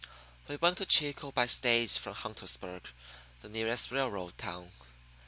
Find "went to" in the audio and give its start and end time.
0.55-0.87